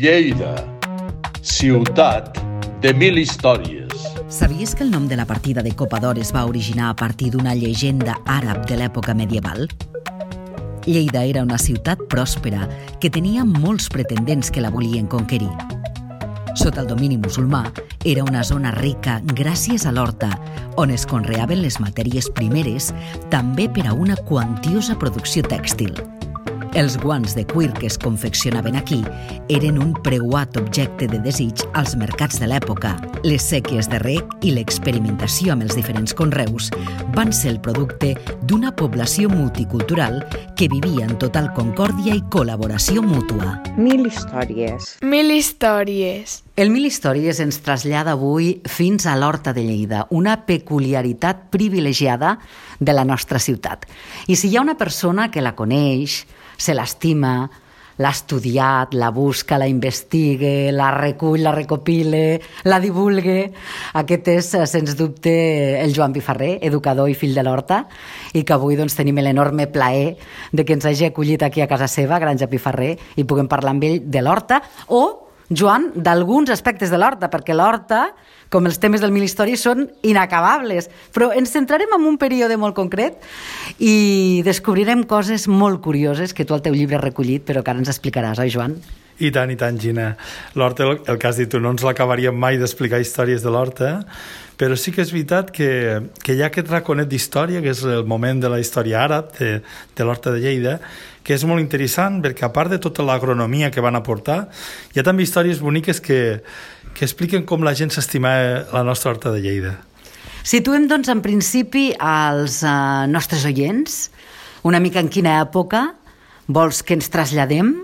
[0.00, 0.54] Lleida,
[1.44, 2.38] ciutat
[2.80, 3.92] de mil històries.
[4.32, 7.28] Sabies que el nom de la partida de Copa d'Or es va originar a partir
[7.34, 9.68] d'una llegenda àrab de l'època medieval?
[10.86, 12.64] Lleida era una ciutat pròspera
[13.02, 15.50] que tenia molts pretendents que la volien conquerir.
[16.56, 17.66] Sota el domini musulmà,
[18.00, 20.30] era una zona rica gràcies a l'horta,
[20.80, 22.94] on es conreaven les matèries primeres,
[23.28, 25.92] també per a una quantiosa producció tèxtil.
[26.78, 29.00] Els guants de cuir que es confeccionaven aquí
[29.50, 32.92] eren un preuat objecte de desig als mercats de l'època.
[33.26, 36.70] Les sèquies de rec i l'experimentació amb els diferents conreus
[37.16, 38.12] van ser el producte
[38.46, 40.22] d'una població multicultural
[40.54, 43.56] que vivia en total concòrdia i col·laboració mútua.
[43.74, 44.94] Mil històries.
[45.02, 46.40] Mil històries.
[46.60, 52.34] El Mil Històries ens trasllada avui fins a l'Horta de Lleida, una peculiaritat privilegiada
[52.78, 53.86] de la nostra ciutat.
[54.28, 56.26] I si hi ha una persona que la coneix,
[56.60, 57.48] se l'estima,
[58.00, 63.52] l'ha estudiat, la busca, la investigue, la recull, la recopile, la divulgue.
[64.00, 65.34] Aquest és, eh, sens dubte,
[65.82, 67.86] el Joan Pifarré, educador i fill de l'Horta,
[68.32, 70.16] i que avui doncs, tenim l'enorme plaer
[70.52, 73.84] de que ens hagi acollit aquí a casa seva, Granja Pifarré, i puguem parlar amb
[73.84, 78.14] ell de l'Horta, o Joan, d'alguns aspectes de l'horta, perquè l'horta,
[78.50, 80.90] com els temes del Mil són inacabables.
[81.14, 83.22] Però ens centrarem en un període molt concret
[83.78, 87.78] i descobrirem coses molt curioses que tu al teu llibre has recollit, però que ara
[87.78, 88.76] ens explicaràs, oi, Joan?
[89.20, 90.14] I tant, i tant, Gina.
[90.56, 93.90] L'Horta, el, el que has dit tu, no ens l'acabaríem mai d'explicar històries de l'Horta,
[94.60, 95.68] però sí que és veritat que,
[96.24, 99.58] que hi ha aquest raconet d'història, que és el moment de la història àrab de,
[99.96, 100.78] de l'Horta de Lleida,
[101.24, 104.46] que és molt interessant perquè a part de tota l'agronomia que van aportar,
[104.92, 106.40] hi ha també històries boniques que,
[106.94, 108.32] que expliquen com la gent s'estima
[108.72, 109.76] la nostra Horta de Lleida.
[110.42, 112.72] Situem, doncs, en principi als eh,
[113.12, 114.08] nostres oients
[114.64, 115.90] una mica en quina època
[116.50, 117.74] vols que ens traslladem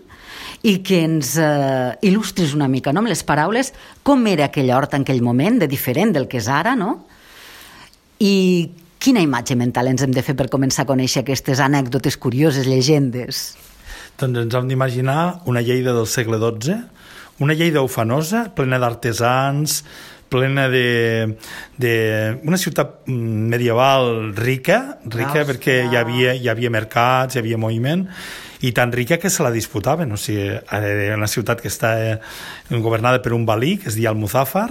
[0.67, 3.05] i que ens eh, il·lustris una mica no?
[3.05, 3.73] amb les paraules
[4.07, 7.05] com era aquella horta en aquell moment, de diferent del que és ara, no?
[8.19, 12.67] I quina imatge mental ens hem de fer per començar a conèixer aquestes anècdotes curioses,
[12.67, 13.53] llegendes?
[14.17, 16.81] Doncs ens hem d'imaginar una Lleida del segle XII,
[17.39, 19.83] una Lleida ufanosa, plena d'artesans,
[20.29, 21.37] plena de,
[21.79, 22.41] de...
[22.45, 28.07] una ciutat medieval rica, rica Claus, perquè hi havia, hi havia mercats, hi havia moviment,
[28.65, 30.13] i tan rica que se la disputaven.
[30.13, 32.17] O sigui, era una ciutat que està eh,
[32.71, 34.71] governada per un valí, que es deia Almuzàfar,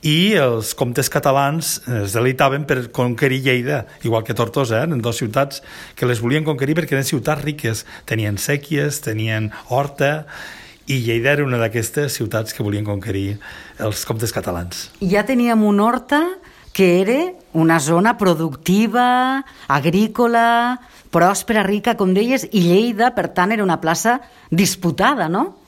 [0.00, 4.88] i els comtes catalans es delitaven per conquerir Lleida, igual que Tortosa, eh?
[4.88, 5.60] en dues ciutats
[5.94, 10.24] que les volien conquerir perquè eren ciutats riques, tenien sèquies, tenien horta,
[10.90, 13.38] i Lleida era una d'aquestes ciutats que volien conquerir
[13.78, 14.88] els comtes catalans.
[14.98, 16.20] Ja teníem una horta
[16.74, 17.18] que era
[17.54, 20.80] una zona productiva, agrícola,
[21.14, 24.18] pròspera, rica, com deies, i Lleida, per tant, era una plaça
[24.50, 25.59] disputada, no?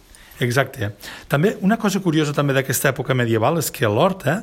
[0.43, 0.91] Exacte.
[1.31, 4.41] També una cosa curiosa també d'aquesta època medieval és que l'horta,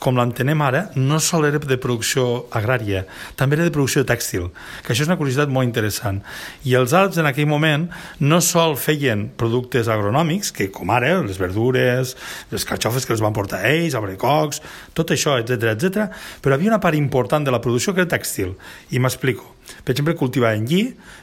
[0.00, 3.04] com l'entenem ara, no sol era de producció agrària,
[3.36, 4.48] també era de producció tèxtil,
[4.82, 6.22] que això és una curiositat molt interessant.
[6.64, 7.88] I els àrabs en aquell moment
[8.24, 12.16] no sol feien productes agronòmics, que com ara les verdures,
[12.50, 14.62] les carxofes que els van portar ells, abricocs,
[14.96, 16.08] tot això, etc etc.
[16.40, 18.56] però havia una part important de la producció que era tèxtil.
[18.90, 19.52] I m'explico.
[19.82, 20.82] Per exemple, cultivaven lli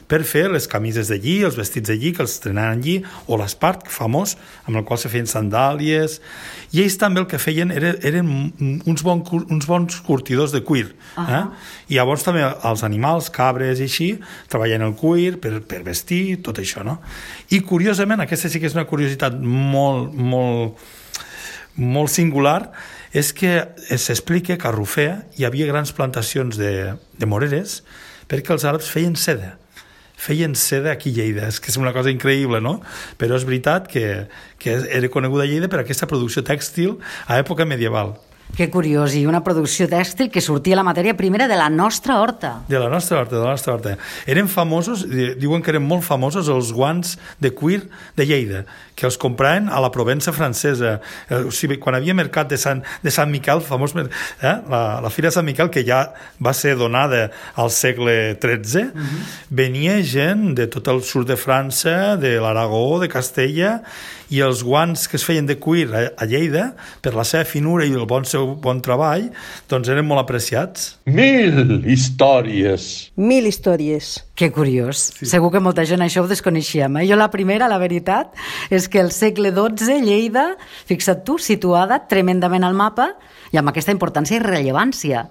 [0.10, 2.96] per fer les camises de lli, els vestits de lli que els estrenaven lli,
[3.30, 6.18] o l'espart, famós, amb el qual se feien sandàlies.
[6.74, 10.96] I ells també el que feien era, eren uns, bon, uns bons curtidors de cuir.
[11.16, 11.40] Uh -huh.
[11.40, 11.46] eh?
[11.90, 16.58] I llavors també els animals, cabres i així, treballen el cuir per, per vestir, tot
[16.58, 17.00] això, no?
[17.50, 20.78] I curiosament, aquesta sí que és una curiositat molt, molt,
[21.76, 22.72] molt singular,
[23.12, 23.66] és que
[23.98, 27.84] s'explica que a Rufea hi havia grans plantacions de, de moreres
[28.30, 29.56] perquè els àrabs feien seda
[30.20, 32.82] feien seda aquí a Lleida, és que és una cosa increïble, no?
[33.18, 34.28] Però és veritat que,
[34.60, 38.18] que era coneguda a Lleida per aquesta producció tèxtil a època medieval.
[38.58, 42.52] Que curiós, i una producció tèxtil que sortia la matèria primera de la nostra horta.
[42.68, 43.96] De la nostra horta, de la nostra horta.
[44.28, 45.06] Eren famosos,
[45.40, 47.86] diuen que eren molt famosos els guants de cuir
[48.18, 48.66] de Lleida,
[49.00, 50.98] que els compraven a la Provença francesa.
[51.30, 54.10] Eh, o sigui, quan havia mercat de Sant, de Sant Miquel, famós, eh?
[54.44, 56.02] la, la Fira de Sant Miquel, que ja
[56.44, 59.24] va ser donada al segle XIII, uh -huh.
[59.50, 63.84] venia gent de tot el sud de França, de l'Aragó, de Castella,
[64.30, 67.88] i els guants que es feien de cuir a, a Lleida, per la seva finura
[67.88, 69.30] i el bon seu bon treball,
[69.72, 70.94] doncs eren molt apreciats.
[71.10, 73.10] Mil històries.
[73.18, 74.18] Mil històries.
[74.40, 75.10] Que curiós.
[75.18, 75.28] Sí.
[75.34, 77.02] Segur que molta gent això ho desconeixíem.
[77.02, 77.08] Eh?
[77.10, 78.32] Jo la primera, la veritat,
[78.72, 80.54] és que el segle XII, Lleida,
[80.88, 83.12] fixa't tu, situada tremendament al mapa
[83.52, 85.26] i amb aquesta importància i rellevància.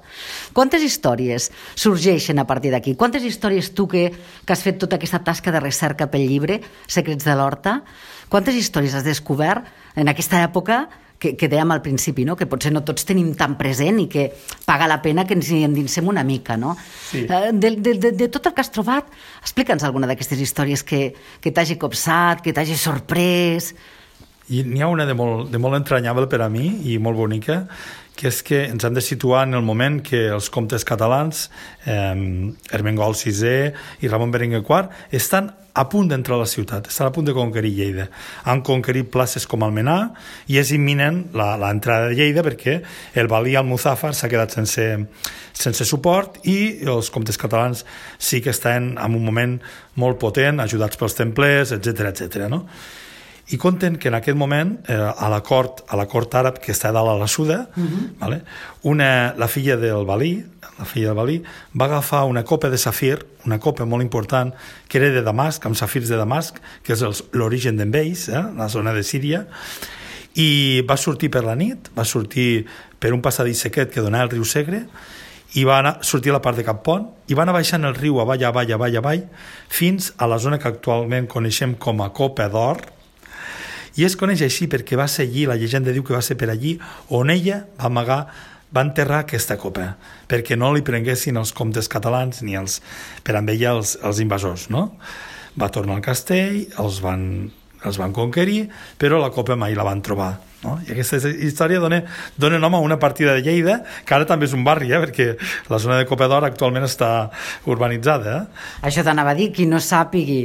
[0.53, 1.49] Quantes històries
[1.79, 2.97] sorgeixen a partir d'aquí?
[2.99, 4.09] Quantes històries tu que,
[4.45, 6.61] que has fet tota aquesta tasca de recerca pel llibre,
[6.91, 7.79] Secrets de l'Horta,
[8.29, 9.67] quantes històries has descobert
[9.97, 10.87] en aquesta època
[11.19, 12.37] que, que dèiem al principi, no?
[12.39, 14.29] que potser no tots tenim tan present i que
[14.67, 16.57] paga la pena que ens hi endinsem una mica.
[16.57, 16.77] No?
[17.11, 17.25] Sí.
[17.27, 19.11] Eh, De, de, de, de tot el que has trobat,
[19.43, 23.75] explica'ns alguna d'aquestes històries que, que t'hagi copsat, que t'hagi sorprès...
[24.49, 27.67] I n'hi ha una de molt, de molt entranyable per a mi i molt bonica,
[28.19, 31.47] que és que ens hem de situar en el moment que els comtes catalans,
[31.87, 33.73] eh, Ermengol VI
[34.03, 37.35] i Ramon Berenguer IV, estan a punt d'entrar a la ciutat, estan a punt de
[37.37, 38.09] conquerir Lleida.
[38.51, 40.15] Han conquerit places com Almenar
[40.51, 42.81] i és imminent l'entrada de Lleida perquè
[43.15, 44.89] el Valí Almuzàfar s'ha quedat sense,
[45.55, 47.85] sense suport i els comtes catalans
[48.19, 49.61] sí que estan en un moment
[49.95, 52.49] molt potent, ajudats pels templers, etc etc.
[52.51, 52.65] no?
[53.49, 56.73] I conten que en aquest moment eh, a la cort a la cort àrab que
[56.75, 58.09] està dalt a la Suda uh -huh.
[58.21, 58.43] vale?
[58.83, 60.45] una, la filla del Balí
[60.79, 61.43] la filla del Balí
[61.75, 64.55] va agafar una copa de safir una copa molt important
[64.89, 68.45] que era de Damasc, amb safirs de Damasc que és l'origen d'en Beis eh?
[68.57, 69.47] la zona de Síria
[70.35, 72.67] i va sortir per la nit va sortir
[72.99, 74.87] per un passadís sequet que donava al riu Segre
[75.55, 77.95] i va anar, sortir a la part de Cap Pont i va anar baixant el
[77.95, 79.25] riu avall, avall, avall, avall
[79.69, 82.98] fins a la zona que actualment coneixem com a Copa d'Or
[83.99, 86.53] i es coneix així perquè va ser allí, la llegenda diu que va ser per
[86.53, 86.77] allí
[87.11, 88.21] on ella va amagar
[88.75, 89.95] va enterrar aquesta copa
[90.29, 92.81] perquè no li prenguessin els comtes catalans ni els,
[93.25, 94.91] per amb ella els, els invasors no?
[95.59, 97.23] va tornar al castell els van,
[97.85, 98.67] els van conquerir
[99.01, 100.35] però la copa mai la van trobar
[100.67, 100.77] no?
[100.85, 102.03] i aquesta història dona,
[102.37, 105.01] dona nom a una partida de Lleida que ara també és un barri eh?
[105.07, 105.31] perquè
[105.73, 107.31] la zona de Copa d'Or actualment està
[107.67, 108.67] urbanitzada eh?
[108.91, 110.43] Això t'anava a dir, qui no sàpigui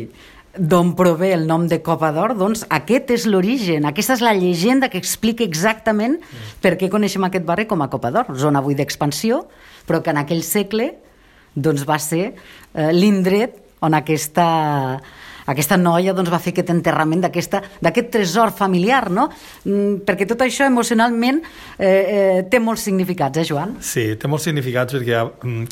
[0.57, 4.89] d'on prové el nom de Copa d'Or, doncs aquest és l'origen, aquesta és la llegenda
[4.91, 6.19] que explica exactament
[6.61, 9.43] per què coneixem aquest barri com a Copa d'Or, zona avui d'expansió,
[9.89, 10.91] però que en aquell segle
[11.55, 14.45] doncs, va ser eh, l'indret on aquesta,
[15.49, 19.29] aquesta noia doncs, va fer aquest enterrament d'aquest tresor familiar, no?
[19.65, 21.41] Mm, perquè tot això emocionalment
[21.77, 23.77] eh, eh, té molts significats, eh, Joan?
[23.83, 25.67] Sí, té molts significats perquè, mm,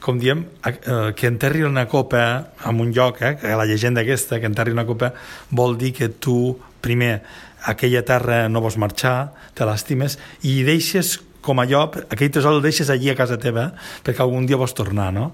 [0.00, 2.24] com diem, eh, que enterri una copa
[2.66, 5.12] en un lloc, eh, que la llegenda aquesta, que enterri una copa,
[5.50, 7.20] vol dir que tu, primer,
[7.68, 10.16] aquella terra no vols marxar, te l'estimes,
[10.48, 13.70] i deixes com allò, aquell tresor el deixes allí a casa teva
[14.04, 15.30] perquè algun dia vols tornar, no?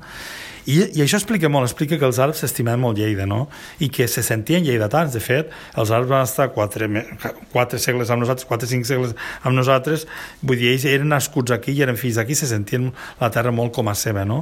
[0.66, 3.44] I, I això explica molt, explica que els àrabs s'estimaven molt Lleida, no?
[3.78, 5.14] I que se sentien lleidatans.
[5.14, 6.88] De fet, els àrabs van estar quatre,
[7.52, 9.14] quatre segles amb nosaltres, quatre, cinc segles
[9.46, 10.06] amb nosaltres,
[10.42, 12.88] vull dir, ells eren nascuts aquí i eren fills d'aquí, se sentien
[13.20, 14.40] la terra molt com a seva, no?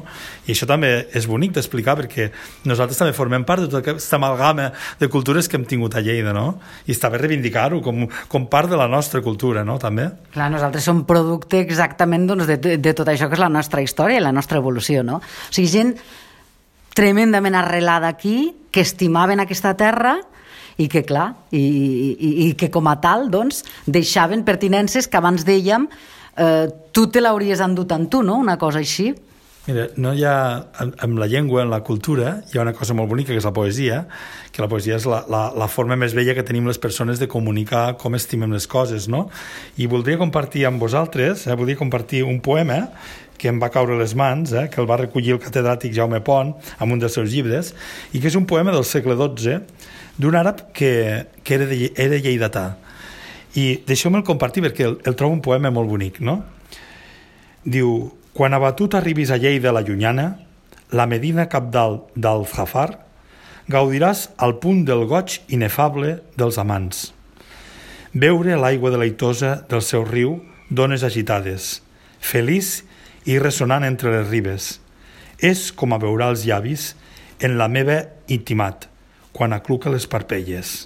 [0.49, 2.31] I això també és bonic d'explicar perquè
[2.65, 6.33] nosaltres també formem part de tota aquesta amalgama de cultures que hem tingut a Lleida,
[6.33, 6.47] no?
[6.89, 9.77] I està bé reivindicar-ho com, com part de la nostra cultura, no?
[9.83, 10.09] També.
[10.33, 14.23] Clar, nosaltres som producte exactament doncs, de, de tot això que és la nostra història
[14.23, 15.21] i la nostra evolució, no?
[15.21, 15.97] O sigui, gent
[16.95, 20.17] tremendament arrelada aquí, que estimaven aquesta terra
[20.79, 25.47] i que, clar, i, i, i que com a tal, doncs, deixaven pertinences que abans
[25.47, 25.87] dèiem
[26.37, 29.13] eh, tu te l'hauries endut amb tu, no?, una cosa així.
[29.65, 30.37] Mira, no hi ha,
[30.77, 33.55] amb la llengua, en la cultura, hi ha una cosa molt bonica que és la
[33.57, 34.03] poesia,
[34.53, 37.31] que la poesia és la, la, la forma més bella que tenim les persones de
[37.33, 39.31] comunicar com estimem les coses, no?
[39.81, 42.83] I voldria compartir amb vosaltres, eh, voldria compartir un poema
[43.39, 46.55] que em va caure les mans, eh, que el va recollir el catedràtic Jaume Pont
[46.79, 47.73] en un dels seus llibres,
[48.13, 49.61] i que és un poema del segle XII
[50.19, 52.67] d'un àrab que, que era, de, era lleidatà.
[53.59, 56.41] I deixeu-me'l compartir perquè el, el trobo un poema molt bonic, no?
[57.65, 60.35] Diu, quan abatut arribis a Lleida la llunyana,
[60.95, 62.91] la Medina capdalt d'Al-Jafar,
[63.71, 67.13] gaudiràs al punt del goig inefable dels amants.
[68.13, 70.37] Beure l'aigua deleitosa del seu riu
[70.71, 71.81] d'ones agitades,
[72.21, 72.83] feliç
[73.25, 74.75] i ressonant entre les ribes.
[75.39, 76.93] És com a veure els llavis
[77.45, 78.01] en la meva
[78.33, 78.89] intimat,
[79.35, 80.85] quan acluca les parpelles.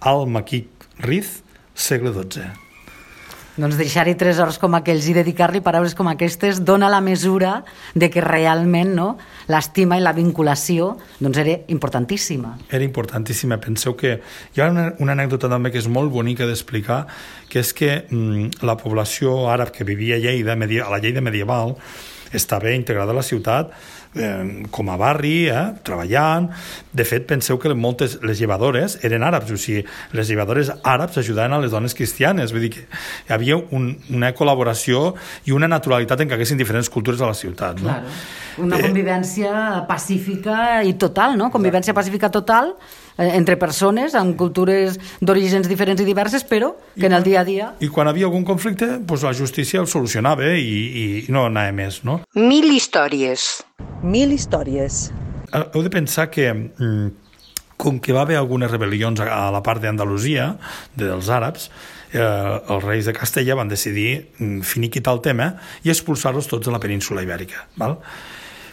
[0.00, 1.40] Al-Maquic Riz,
[1.74, 2.61] segle XII.
[3.52, 7.58] Doncs deixar-hi tresors com aquells i dedicar-li paraules com aquestes dona la mesura
[7.92, 9.08] de que realment no,
[9.52, 12.54] l'estima i la vinculació doncs era importantíssima.
[12.70, 13.60] era importantíssima.
[13.60, 14.14] Penseu que
[14.54, 17.04] hi ha una, una anècdota també que és molt bonica d'explicar,
[17.52, 21.76] que és que mm, la població àrab que vivia a Lleida, a la Lleida medieval,
[22.32, 23.72] estava integrada a la ciutat
[24.14, 26.50] eh, com a barri, eh, treballant.
[26.92, 31.56] De fet, penseu que moltes les llevadores eren àrabs, o sigui, les llevadores àrabs ajudaven
[31.56, 35.14] a les dones cristianes, vull dir que hi havia un, una col·laboració
[35.48, 37.80] i una naturalitat en què haguessin diferents cultures a la ciutat.
[37.82, 38.00] No?
[38.62, 41.50] Una Eh, convivència pacífica i total, no?
[41.50, 47.16] Convivència pacífica total eh, entre persones amb cultures d'orígens diferents i diverses, però que en
[47.16, 47.72] el dia a dia...
[47.80, 52.02] I quan havia algun conflicte, doncs la justícia el solucionava i, i no anava més,
[52.08, 52.20] no?
[52.34, 53.62] Mil històries.
[54.02, 55.10] Mil històries.
[55.52, 57.10] Eh, Heu de pensar que mm,
[57.82, 60.52] com que va haver algunes rebel·lions a a la part d'Andalusia,
[60.94, 61.68] dels àrabs,
[62.12, 66.74] eh, els reis de Castella van decidir mm, finiquitar el tema i expulsar-los tots a
[66.74, 67.66] la península ibèrica.
[67.76, 67.98] Val?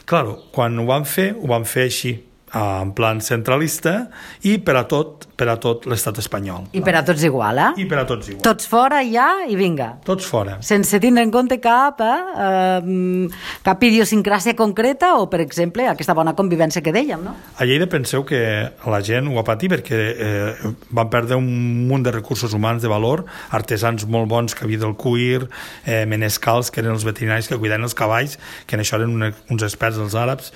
[0.09, 4.09] Claro, quan ho van fer, ho van fer així, eh, en plan centralista
[4.47, 6.69] i per a tot, per a tot l'estat espanyol.
[6.75, 7.69] I per a tots igual, eh?
[7.81, 8.41] I per a tots igual.
[8.45, 9.91] Tots fora ja i vinga.
[10.05, 10.57] Tots fora.
[10.65, 12.15] Sense tindre en compte cap, eh,
[12.45, 13.27] eh,
[13.65, 17.35] cap idiosincràsia concreta o, per exemple, aquesta bona convivència que dèiem, no?
[17.57, 18.41] A Lleida penseu que
[18.89, 22.91] la gent ho va patir perquè eh, van perdre un munt de recursos humans de
[22.91, 23.25] valor,
[23.55, 25.47] artesans molt bons que havia del cuir,
[25.85, 29.33] eh, menescals, que eren els veterinaris que cuidaven els cavalls, que en això eren una,
[29.49, 30.53] uns experts els àrabs,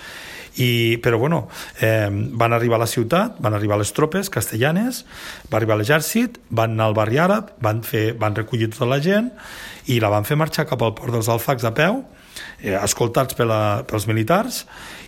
[0.55, 1.47] i, però bueno,
[1.81, 5.03] eh, van arribar a la ciutat, van arribar les tropes castellanes,
[5.49, 9.31] va arribar l'exèrcit, van anar al barri àrab, van, fer, van recollir tota la gent
[9.91, 12.03] i la van fer marxar cap al port dels Alfacs a peu,
[12.61, 14.63] eh, escoltats per la, pels militars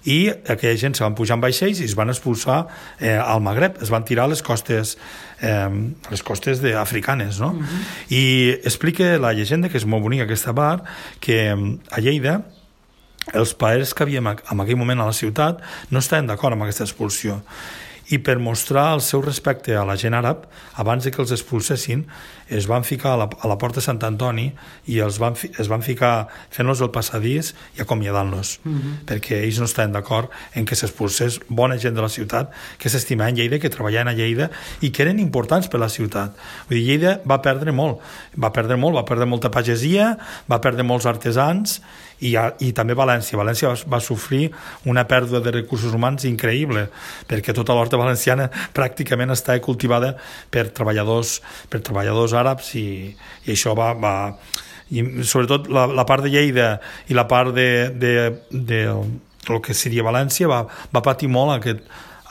[0.06, 2.66] i aquella gent se van pujar en vaixells i es van expulsar
[3.00, 4.96] eh, al Magreb, es van tirar a les costes
[5.42, 5.70] eh,
[6.12, 7.54] les costes de, africanes no?
[7.54, 7.82] Uh -huh.
[8.10, 10.84] i explica la llegenda que és molt bonica aquesta part
[11.20, 12.44] que eh, a Lleida
[13.34, 16.86] els paers que havíem en aquell moment a la ciutat no estaven d'acord amb aquesta
[16.86, 17.40] expulsió.
[18.14, 20.44] I per mostrar el seu respecte a la gent àrab,
[20.78, 22.06] abans de que els expulsessin,
[22.50, 24.52] es van ficar a la, a la porta de Sant Antoni
[24.92, 28.94] i els van, fi- es van ficar fent-los el passadís i acomiadant-los, mm -hmm.
[29.06, 33.36] perquè ells no estaven d'acord en que s'expulsés bona gent de la ciutat que s'estimaven
[33.36, 34.50] Lleida, que treballaven a Lleida
[34.82, 36.36] i que eren importants per la ciutat.
[36.70, 38.00] Vull dir, Lleida va perdre molt,
[38.38, 40.18] va perdre molt, va perdre molta pagesia,
[40.50, 41.82] va perdre molts artesans
[42.20, 43.38] i, i també València.
[43.38, 44.52] València va, va sofrir
[44.86, 46.88] una pèrdua de recursos humans increïble,
[47.28, 50.16] perquè tota l'horta valenciana pràcticament està cultivada
[50.52, 52.88] per treballadors, per treballadors àrabs i,
[53.46, 54.16] i això va, va
[54.94, 56.76] i sobretot la, la part de Lleida
[57.10, 58.14] i la part de, de,
[58.52, 60.64] de el que seria València va,
[60.94, 61.82] va patir molt aquest,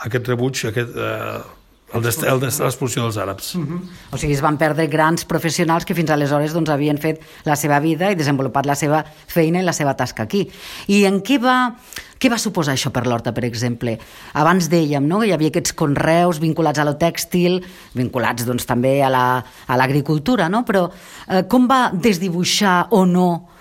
[0.07, 1.54] aquest rebuig, aquest, eh,
[2.01, 3.55] l'expulsió dels àrabs.
[3.55, 3.79] Mm -hmm.
[4.11, 7.79] O sigui, es van perdre grans professionals que fins aleshores doncs, havien fet la seva
[7.79, 10.49] vida i desenvolupat la seva feina i la seva tasca aquí.
[10.87, 11.75] I en què va,
[12.19, 13.99] què va suposar això per l'Horta, per exemple?
[14.33, 15.19] Abans dèiem no?
[15.19, 19.77] que hi havia aquests conreus vinculats a lo tèxtil, vinculats doncs, també a la- a
[19.77, 20.63] l'agricultura, la, no?
[20.65, 20.89] però
[21.27, 23.54] eh, com va desdibuixar o no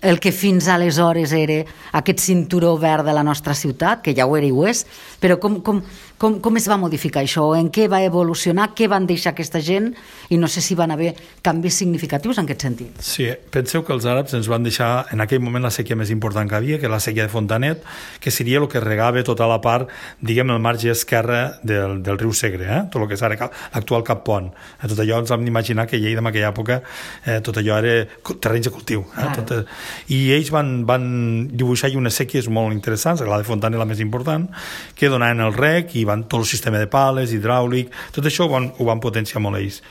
[0.00, 1.62] el que fins aleshores era
[1.98, 4.84] aquest cinturó verd de la nostra ciutat, que ja ho era i ho és,
[5.20, 5.82] però com, com,
[6.18, 7.48] com, com es va modificar això?
[7.58, 8.72] En què va evolucionar?
[8.76, 9.92] Què van deixar aquesta gent?
[10.32, 11.12] I no sé si van haver
[11.44, 13.00] canvis significatius en aquest sentit.
[13.04, 16.48] Sí, penseu que els àrabs ens van deixar en aquell moment la sèquia més important
[16.48, 17.82] que havia, que la sèquia de Fontanet,
[18.20, 19.90] que seria el que regava tota la part,
[20.24, 22.80] diguem, el marge esquerre del, del riu Segre, eh?
[22.88, 24.48] tot el que és ara l'actual Cap Pont.
[24.78, 28.08] Eh, tot allò ens hem d'imaginar que Lleida en aquella època eh, tot allò era
[28.32, 29.04] terrenys de cultiu.
[29.12, 29.28] Eh?
[29.36, 31.04] Tot, eh, I ells van, van
[31.52, 34.48] dibuixar unes sèquies molt interessants, la de Fontanet la més important,
[34.96, 38.52] que donaven el rec i van tot el sistema de pales, hidràulic, tot això ho
[38.56, 39.82] van, ho van potenciar molt ells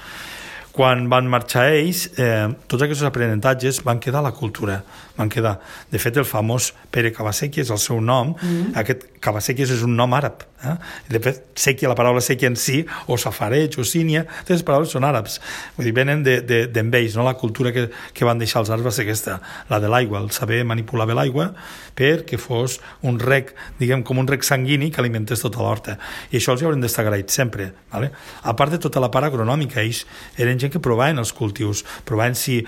[0.72, 4.82] quan van marxar ells, eh, tots aquests aprenentatges van quedar a la cultura,
[5.22, 5.58] van quedar.
[5.92, 8.74] De fet, el famós Pere Cavasequi és el seu nom, mm.
[8.82, 10.48] aquest Cavasequi és un nom àrab.
[10.64, 10.76] Eh?
[11.10, 14.94] De fet, Sequi, la paraula Sequi en si, o Safareig, o Sínia, totes les paraules
[14.94, 15.40] són àrabs.
[15.78, 17.26] Vull dir, venen d'en de, de, ells, no?
[17.26, 19.40] la cultura que, que van deixar els àrabs va ser aquesta,
[19.72, 21.52] la de l'aigua, el saber manipular bé l'aigua
[21.98, 25.98] perquè fos un rec, diguem, com un rec sanguini que alimentés tota l'horta.
[26.32, 27.72] I això els hi haurem d'estar agraïts sempre.
[27.92, 28.12] Vale?
[28.48, 30.06] A part de tota la part agronòmica, ells
[30.40, 32.62] eren gent que provaven els cultius, provaven si...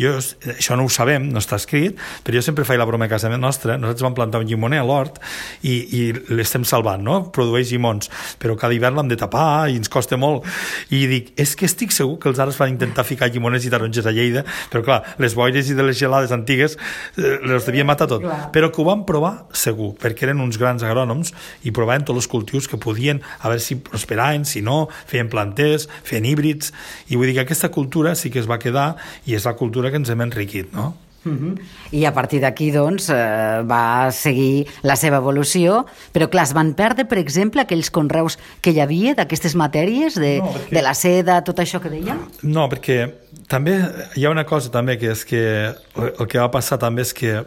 [0.00, 0.14] Jo,
[0.54, 3.30] això no ho sabem, no està escrit, però jo sempre faig la broma a casa
[3.36, 5.20] nostra, nosaltres vam plantar un llimoner a l'hort
[5.62, 6.00] i, i
[6.34, 7.20] l'estem salvant, no?
[7.34, 10.46] Produeix llimons, però cada hivern l'hem de tapar i ens costa molt.
[10.94, 14.06] I dic, és que estic segur que els àrabs van intentar ficar llimoners i taronges
[14.06, 18.08] a Lleida, però clar, les boires i de les gelades antigues eh, les devien matar
[18.10, 18.24] tot.
[18.24, 18.40] Clar.
[18.54, 21.34] Però que ho van provar segur, perquè eren uns grans agrònoms
[21.66, 25.88] i provaven tots els cultius que podien, a veure si prosperaven, si no, feien planters,
[26.06, 26.74] feien híbrids,
[27.08, 28.94] i vull dir que aquesta cultura sí que es va quedar
[29.26, 30.92] i és la cultura que ens hem enriquit, no?
[31.24, 31.60] Uh -huh.
[31.92, 35.84] I a partir d'aquí, doncs, eh, va seguir la seva evolució,
[36.14, 40.38] però clar, es van perdre, per exemple, aquells conreus que hi havia d'aquestes matèries, de,
[40.38, 42.18] No, perquè- de la seda, tot això que dèiem?
[42.42, 43.12] No, perquè
[43.48, 43.80] també
[44.16, 45.74] hi ha una cosa també que és que
[46.18, 47.44] el que va passar també és que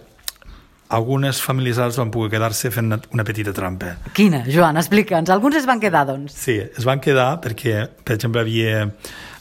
[0.90, 3.96] algunes famílies àrabs van poder quedar-se fent una, una petita trampa.
[4.14, 5.30] Quina, Joan, explica'ns.
[5.34, 6.34] Alguns es van quedar, doncs.
[6.38, 8.92] Sí, es van quedar perquè, per exemple, havia,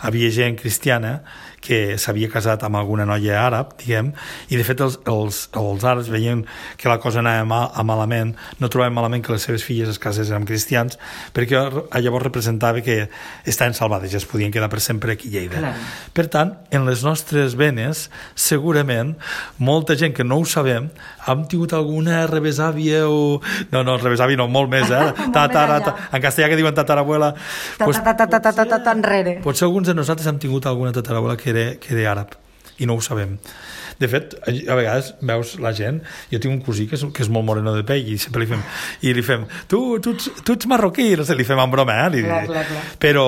[0.01, 1.23] havia gent cristiana
[1.63, 4.13] que s'havia casat amb alguna noia àrab, diguem,
[4.51, 6.45] i de fet els, els, els àrabs veien
[6.81, 10.01] que la cosa anava mal, a malament, no trobaven malament que les seves filles es
[10.03, 10.99] casessin amb cristians,
[11.37, 11.63] perquè
[12.03, 13.07] llavors representava que
[13.49, 15.63] estaven salvades i es podien quedar per sempre aquí a Lleida.
[15.63, 15.75] Clar.
[16.13, 19.15] Per tant, en les nostres venes, segurament,
[19.59, 20.91] molta gent que no ho sabem,
[21.29, 23.39] hem tingut alguna revesàvia o...
[23.73, 25.13] No, no, revesàvia no, molt més, eh?
[25.37, 27.33] Tatara, ta, en castellà que diuen tatarabuela...
[27.79, 29.39] Ta, Pues, ta, ta, ta, ta, ta, ta, ta, enrere.
[29.45, 32.39] Potser alguns de nosaltres hem tingut alguna tatarabuela que era, que era àrab
[32.83, 33.37] i no ho sabem.
[34.01, 36.01] De fet, a vegades veus la gent,
[36.33, 38.49] jo tinc un cosí que és, que és molt moreno de pell i sempre li
[38.51, 38.63] fem,
[39.07, 42.01] i li fem tu, tu, ets, tu ets marroquí, no sé, li fem en broma,
[42.07, 42.11] eh?
[42.17, 42.83] Li, Clar, clar, clar.
[43.03, 43.27] Però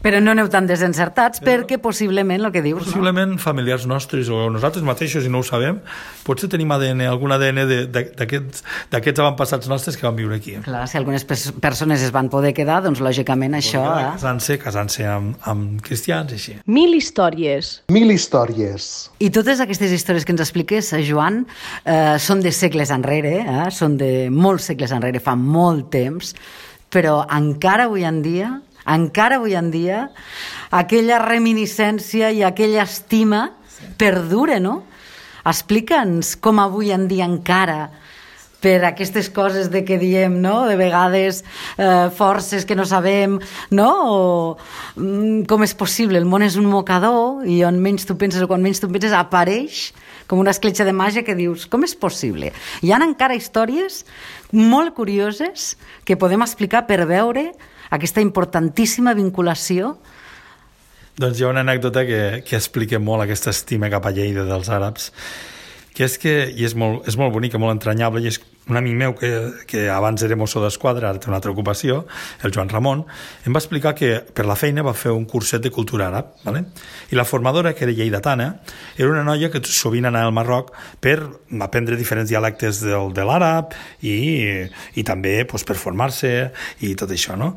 [0.00, 2.86] Però no aneu tan desencertats perquè possiblement el que dius, no?
[2.88, 5.80] possiblement familiars nostres o nosaltres mateixos i no ho sabem,
[6.24, 10.54] potser tenim ADN, algun ADN de- de- d'aquests d'aquests avantpassats nostres que van viure aquí.
[10.64, 13.82] Clar, si algunes pers- persones es van poder quedar, doncs lògicament això...
[13.98, 14.06] Eh?
[14.16, 16.56] Casant-se, casant-se amb, amb cristians i així.
[16.66, 17.82] Mil històries.
[17.92, 19.10] Mil històries.
[19.20, 21.44] I totes aquestes històries que ens expliques, eh, Joan,
[21.84, 23.68] eh, són de segles enrere, eh?
[23.70, 26.34] són de molts segles enrere, fa molt temps,
[26.90, 28.48] però encara avui en dia,
[28.86, 30.08] encara avui en dia,
[30.70, 33.50] aquella reminiscència i aquella estima
[34.00, 34.82] perdura, no?
[35.44, 37.88] Explica'ns com avui en dia encara
[38.60, 40.66] per aquestes coses de que diem, no?
[40.68, 41.42] De vegades
[41.78, 43.38] eh, forces que no sabem,
[43.72, 43.90] no?
[44.04, 44.20] O
[45.00, 46.20] mm, com és possible?
[46.20, 49.16] El món és un mocador i on menys tu penses o quan menys tu penses
[49.16, 49.90] apareix
[50.28, 52.52] com una escletxa de màgia que dius, com és possible?
[52.84, 54.04] Hi ha encara històries
[54.52, 57.48] molt curioses que podem explicar per veure
[57.90, 59.94] aquesta importantíssima vinculació?
[61.20, 64.70] Doncs hi ha una anècdota que, que explica molt aquesta estima cap a Lleida dels
[64.72, 65.10] àrabs,
[65.94, 68.38] que és que, i és molt, és molt bonica, molt entranyable, i és
[68.70, 69.30] un amic meu que,
[69.66, 72.04] que abans era mosso d'esquadra, ara té una altra ocupació,
[72.46, 73.04] el Joan Ramon,
[73.46, 76.64] em va explicar que per la feina va fer un curset de cultura àrab, ¿vale?
[77.10, 78.50] i la formadora, que era lleidatana,
[78.96, 80.72] era una noia que sovint anava al Marroc
[81.02, 81.18] per
[81.60, 84.14] aprendre diferents dialectes del, de l'àrab i,
[84.94, 86.30] i també pues, per formar-se
[86.86, 87.56] i tot això, no?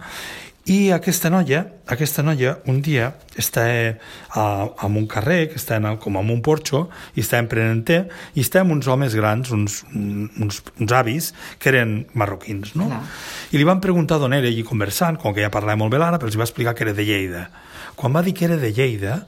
[0.63, 3.97] I aquesta noia, aquesta noia un dia està eh,
[4.31, 4.43] a,
[4.85, 6.85] en un carrer, que està en, com en un porxo,
[7.19, 7.97] i està emprenent té,
[8.31, 12.87] i està amb uns homes grans, uns, uns, uns avis, que eren marroquins, no?
[12.87, 13.01] Clar.
[13.51, 16.23] I li van preguntar d'on era, i conversant, com que ja parlava molt bé l'àrab,
[16.23, 17.43] els va explicar que era de Lleida.
[17.99, 19.19] Quan va dir que era de Lleida,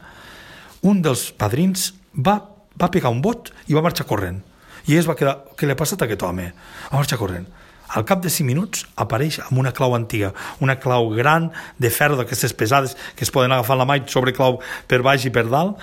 [0.87, 2.39] un dels padrins va,
[2.79, 4.39] va pegar un bot i va marxar corrent.
[4.87, 6.47] I es va quedar, què li ha passat a aquest home?
[6.87, 7.51] Va marxar corrent.
[7.93, 12.17] Al cap de 5 minuts apareix amb una clau antiga, una clau gran de ferro
[12.17, 15.77] d'aquestes pesades que es poden agafar la mà i sobreclau per baix i per dalt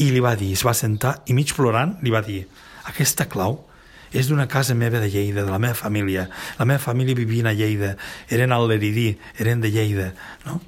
[0.00, 2.42] i li va dir, es va sentar i mig plorant li va dir,
[2.90, 3.60] aquesta clau
[4.14, 6.28] és d'una casa meva de Lleida, de la meva família.
[6.58, 7.96] La meva família vivia a Lleida,
[8.30, 10.12] eren al Leridí, eren de Lleida,
[10.46, 10.60] no?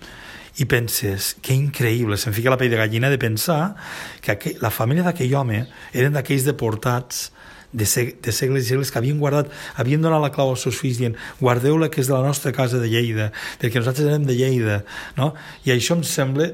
[0.59, 3.77] I penses, que increïble, se'm fica la pell de gallina de pensar
[4.25, 7.29] que aquell, la família d'aquell home eren d'aquells deportats
[7.73, 9.51] de, seg de segles i segles que havien guardat,
[9.81, 12.81] havien donat la clau als seus fills dient guardeu-la que és de la nostra casa
[12.83, 14.83] de Lleida, perquè nosaltres érem de Lleida,
[15.19, 15.33] no?
[15.67, 16.53] I això em sembla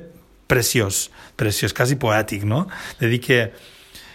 [0.52, 2.66] preciós, preciós, quasi poètic, no?
[3.00, 3.38] De dir que,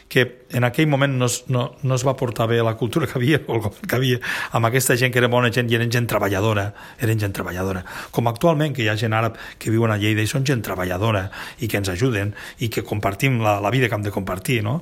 [0.08, 3.40] que en aquell moment no no, no es va portar bé la cultura que havia,
[3.48, 4.20] o que havia,
[4.52, 6.70] amb aquesta gent que era bona gent i eren gent treballadora,
[7.02, 7.84] eren gent treballadora.
[8.12, 11.28] Com actualment, que hi ha gent àrab que viuen a Lleida i són gent treballadora
[11.60, 14.82] i que ens ajuden i que compartim la, la vida que hem de compartir, no?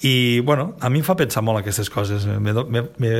[0.00, 2.26] I, bueno, a mi em fa pensar molt aquestes coses.
[2.26, 3.10] Me, me, me,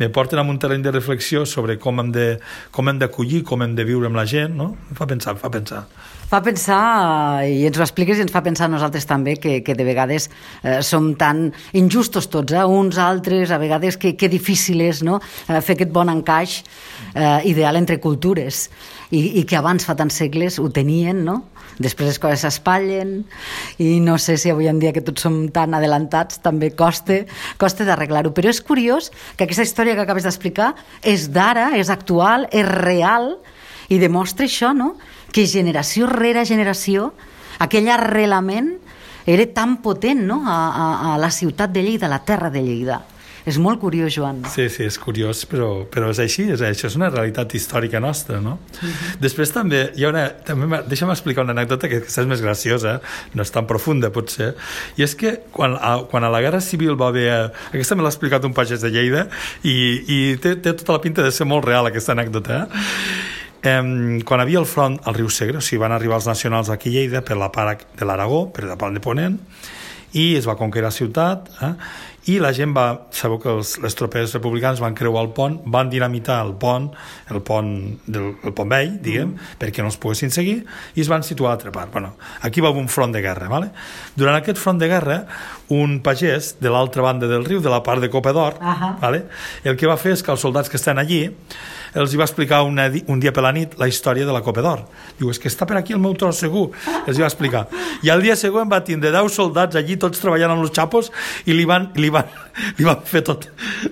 [0.00, 2.26] me porten a un terreny de reflexió sobre com hem de
[2.74, 4.72] com hem d'acollir, com hem de viure amb la gent, no?
[4.90, 5.84] Em fa pensar, em fa pensar.
[6.24, 9.86] Fa pensar, i ens ho expliques i ens fa pensar nosaltres també, que, que de
[9.86, 10.26] vegades
[10.64, 12.64] eh, som tan injustos tots, eh?
[12.64, 15.20] uns altres, a vegades que, que difícil és no?
[15.46, 16.62] eh, fer aquest bon encaix
[17.14, 18.64] eh, ideal entre cultures
[19.12, 21.42] i, i que abans fa tants segles ho tenien, no?
[21.78, 23.16] Després les coses s'espatllen
[23.82, 27.24] i no sé si avui en dia que tots som tan adelantats també costa,
[27.58, 28.30] costa d'arreglar-ho.
[28.36, 33.36] Però és curiós que aquesta història que acabes d'explicar és d'ara, és actual, és real
[33.90, 34.94] i demostra això, no?
[35.34, 37.10] que generació rere generació
[37.58, 38.76] aquell arrelament
[39.26, 40.42] era tan potent no?
[40.46, 43.00] a, a, a la ciutat de Lleida, a la terra de Lleida.
[43.44, 44.38] És molt curiós, Joan.
[44.48, 48.38] Sí, sí, és curiós, però, però és així, és, això és una realitat històrica nostra,
[48.40, 48.56] no?
[49.20, 52.96] Després també, hi ha una, també deixa'm explicar una anècdota que aquesta és més graciosa,
[53.36, 54.54] no és tan profunda, potser,
[54.96, 57.28] i és que quan a, quan a la Guerra Civil va haver...
[57.68, 59.26] Aquesta me l'ha explicat un pagès de Lleida
[59.60, 62.82] i, i té, té tota la pinta de ser molt real, aquesta anècdota, eh?
[63.64, 66.98] Quan havia el front al riu Segre, o sigui, van arribar els nacionals aquí a
[66.98, 69.38] Lleida per la part de l'Aragó, per la part de Ponent,
[70.14, 71.72] i es va conquerir la ciutat, eh?
[72.30, 75.90] I la gent va, sabeu que els, les tropes republicans van creuar el pont, van
[75.92, 76.88] dinamitar el pont,
[77.30, 77.68] el pont,
[78.06, 79.58] del, el pont vell, diguem, mm.
[79.60, 80.62] perquè no els poguessin seguir,
[80.96, 81.92] i es van situar a l'altra part.
[81.92, 83.50] Bueno, aquí va haver un front de guerra.
[83.52, 83.70] Vale?
[84.16, 85.20] Durant aquest front de guerra,
[85.74, 88.98] un pagès de l'altra banda del riu, de la part de Copa d'Or, uh -huh.
[89.00, 89.24] vale?
[89.64, 91.30] el que va fer és que els soldats que estan allí
[91.94, 94.62] els hi va explicar una, un dia per la nit la història de la Copa
[94.64, 94.82] d'Or.
[95.18, 96.66] Diu, és que està per aquí el meu tros segur.
[97.06, 97.66] Els hi va explicar.
[98.02, 101.12] I al dia següent va tindre 10 soldats allí, tots treballant amb els xapos,
[101.46, 102.30] i li van, li van,
[102.78, 103.48] li van fer tot,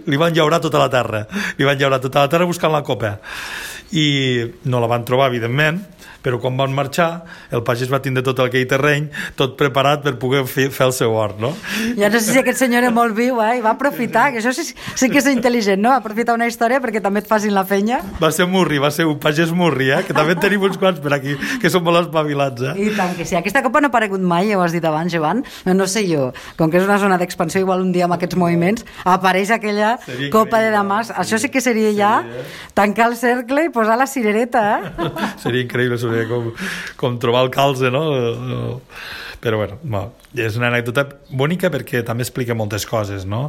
[0.07, 1.25] li van llaurar tota la terra.
[1.59, 3.17] Li van llaurar tota la terra buscant la copa.
[3.99, 4.07] I
[4.71, 5.83] no la van trobar, evidentment,
[6.23, 7.09] però quan van marxar
[7.53, 9.09] el pagès va tindre tot aquell terreny
[9.39, 11.53] tot preparat per poder fer, fer el seu hort no?
[11.99, 13.59] ja no sé si aquest senyor és molt viu eh?
[13.59, 15.93] i va aprofitar, que això sí, sí que és intel·ligent no?
[15.95, 19.19] aprofitar una història perquè també et facin la fenya va ser murri, va ser un
[19.23, 20.03] pagès murri eh?
[20.07, 22.77] que també tenim uns quants per aquí que són molt espavilats eh?
[22.87, 25.13] i tant que sí, aquesta copa no ha aparegut mai ja ho has dit abans
[25.13, 28.39] Joan, no sé jo com que és una zona d'expansió, igual un dia amb aquests
[28.39, 32.47] moviments apareix aquella seria copa de Damas això sí que seria ja seria.
[32.79, 35.11] tancar el cercle i posar la cirereta eh?
[35.43, 36.51] seria increïble, seria com,
[37.01, 38.05] com trobar el calze, no?
[39.43, 40.03] Però bueno, no,
[40.39, 43.49] és una anècdota bonica perquè també explica moltes coses, no?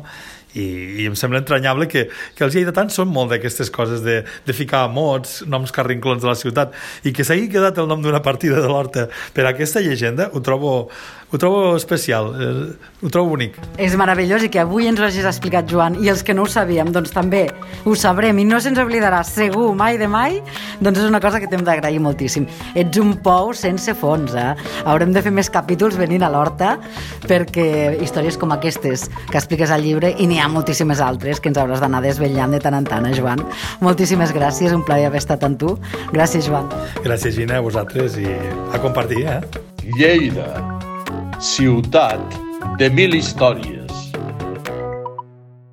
[0.54, 0.66] I,
[1.02, 2.06] i em sembla entranyable que,
[2.38, 6.38] que els lleidatans són molt d'aquestes coses de, de ficar mots, noms carrinclons de la
[6.38, 10.42] ciutat i que s'hagi quedat el nom d'una partida de l'Horta per aquesta llegenda ho
[10.46, 10.74] trobo,
[11.34, 13.58] ho trobo especial, eh, ho trobo bonic.
[13.82, 16.50] És meravellós i que avui ens ho hagis explicat, Joan, i els que no ho
[16.50, 17.48] sabíem, doncs també
[17.84, 20.38] ho sabrem i no se'ns oblidarà segur mai de mai,
[20.84, 22.46] doncs és una cosa que t'hem d'agrair moltíssim.
[22.78, 24.54] Ets un pou sense fons, eh?
[24.86, 26.76] Haurem de fer més capítols venint a l'Horta
[27.26, 31.60] perquè històries com aquestes que expliques al llibre i n'hi ha moltíssimes altres que ens
[31.62, 33.44] hauràs d'anar desvetllant de tant en tant, eh, Joan?
[33.82, 35.78] Moltíssimes gràcies, un plaer haver estat amb tu.
[36.12, 36.68] Gràcies, Joan.
[37.04, 39.40] Gràcies, Gina, a vosaltres i a compartir, eh?
[39.98, 40.50] Lleida
[41.40, 42.20] ciutat
[42.80, 43.83] de mil històries.